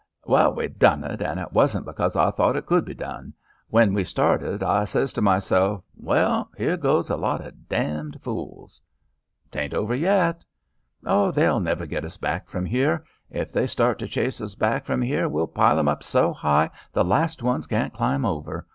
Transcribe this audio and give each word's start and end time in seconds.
"Well, 0.25 0.55
we 0.55 0.67
done 0.67 1.03
it, 1.03 1.21
an' 1.21 1.37
it 1.37 1.51
wasn't 1.53 1.85
b'cause 1.85 2.15
I 2.15 2.31
thought 2.31 2.55
it 2.55 2.65
could 2.65 2.85
be 2.85 2.95
done. 2.95 3.33
When 3.67 3.93
we 3.93 4.03
started, 4.03 4.63
I 4.63 4.83
ses 4.85 5.13
to 5.13 5.21
m'self: 5.21 5.83
'Well, 5.95 6.49
here 6.57 6.75
goes 6.75 7.11
a 7.11 7.15
lot 7.15 7.41
o' 7.45 7.51
d 7.51 7.57
d 7.69 8.17
fools.'" 8.19 8.81
"'Tain't 9.51 9.75
over 9.75 9.93
yet." 9.93 10.43
"Oh, 11.05 11.29
they'll 11.29 11.59
never 11.59 11.85
git 11.85 12.03
us 12.03 12.17
back 12.17 12.47
from 12.47 12.65
here. 12.65 13.03
If 13.29 13.53
they 13.53 13.67
start 13.67 13.99
to 13.99 14.07
chase 14.07 14.41
us 14.41 14.55
back 14.55 14.85
from 14.85 15.03
here 15.03 15.29
we'll 15.29 15.45
pile 15.45 15.77
'em 15.77 15.87
up 15.87 16.01
so 16.01 16.33
high 16.33 16.71
the 16.93 17.03
last 17.05 17.43
ones 17.43 17.67
can't 17.67 17.93
climb 17.93 18.25
over. 18.25 18.65